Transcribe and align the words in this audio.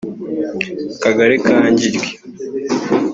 Akagari 0.95 1.35
ka 1.45 1.55
Ngiryi 1.73 2.09